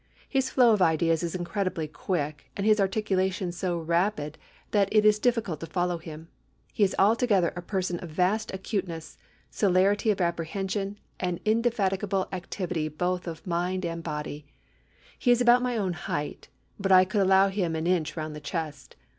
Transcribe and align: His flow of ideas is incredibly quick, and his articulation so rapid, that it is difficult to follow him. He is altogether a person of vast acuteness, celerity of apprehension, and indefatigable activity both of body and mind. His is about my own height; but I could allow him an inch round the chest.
His 0.27 0.49
flow 0.49 0.73
of 0.73 0.81
ideas 0.81 1.21
is 1.21 1.35
incredibly 1.35 1.87
quick, 1.87 2.49
and 2.57 2.65
his 2.65 2.79
articulation 2.79 3.51
so 3.51 3.77
rapid, 3.77 4.39
that 4.71 4.89
it 4.91 5.05
is 5.05 5.19
difficult 5.19 5.59
to 5.59 5.67
follow 5.67 5.99
him. 5.99 6.27
He 6.73 6.83
is 6.83 6.95
altogether 6.97 7.53
a 7.55 7.61
person 7.61 7.99
of 7.99 8.09
vast 8.09 8.51
acuteness, 8.51 9.19
celerity 9.51 10.09
of 10.09 10.19
apprehension, 10.19 10.97
and 11.19 11.39
indefatigable 11.45 12.29
activity 12.31 12.87
both 12.87 13.27
of 13.27 13.45
body 13.45 13.87
and 13.87 14.03
mind. 14.03 14.43
His 15.19 15.37
is 15.37 15.41
about 15.41 15.61
my 15.61 15.77
own 15.77 15.93
height; 15.93 16.47
but 16.79 16.91
I 16.91 17.05
could 17.05 17.21
allow 17.21 17.49
him 17.49 17.75
an 17.75 17.85
inch 17.85 18.17
round 18.17 18.35
the 18.35 18.41
chest. 18.41 18.95